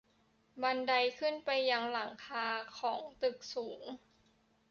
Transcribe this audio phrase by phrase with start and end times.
[0.61, 2.45] บันไดขึ้นไปยังหลังคา
[2.77, 3.81] ของตึกสูง